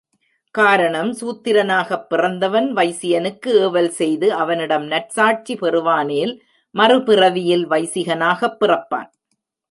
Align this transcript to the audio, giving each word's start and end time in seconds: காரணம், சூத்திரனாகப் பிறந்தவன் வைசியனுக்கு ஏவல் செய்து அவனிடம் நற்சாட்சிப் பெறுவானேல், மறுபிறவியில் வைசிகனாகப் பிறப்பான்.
காரணம், 0.55 1.13
சூத்திரனாகப் 1.13 2.05
பிறந்தவன் 2.09 2.75
வைசியனுக்கு 2.75 3.47
ஏவல் 3.47 3.89
செய்து 3.89 4.33
அவனிடம் 4.33 4.87
நற்சாட்சிப் 4.87 5.65
பெறுவானேல், 5.65 6.33
மறுபிறவியில் 6.75 7.65
வைசிகனாகப் 7.67 8.57
பிறப்பான். 8.65 9.11